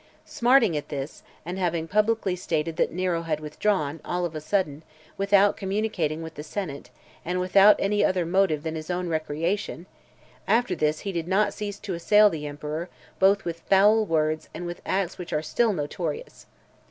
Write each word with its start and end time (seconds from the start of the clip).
Smarting 0.25 0.75
at 0.75 0.89
this, 0.89 1.21
and 1.45 1.59
having 1.59 1.87
publicly 1.87 2.35
stated 2.35 2.75
that 2.75 2.91
Nero 2.91 3.21
had 3.21 3.39
withdrawn, 3.39 4.01
all 4.03 4.25
of 4.25 4.33
a 4.33 4.41
sudden, 4.41 4.81
without 5.15 5.55
communicating 5.55 6.23
with 6.23 6.33
the 6.33 6.41
senate, 6.43 6.89
and 7.23 7.39
without 7.39 7.75
any 7.77 8.03
other 8.03 8.25
motive 8.25 8.63
than 8.63 8.73
his 8.73 8.89
own 8.89 9.09
recreation, 9.09 9.85
after 10.47 10.73
this 10.73 11.01
he 11.01 11.11
did 11.11 11.27
not 11.27 11.53
cease 11.53 11.77
to 11.77 11.93
assail 11.93 12.31
the 12.31 12.47
emperor 12.47 12.89
both 13.19 13.45
with 13.45 13.59
foul 13.59 14.03
words 14.03 14.49
and 14.55 14.65
with 14.65 14.81
acts 14.87 15.19
which 15.19 15.33
are 15.33 15.43
still 15.43 15.71
notorious. 15.71 16.47